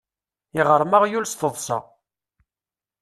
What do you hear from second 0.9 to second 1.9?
aɣyul s teḍṣa.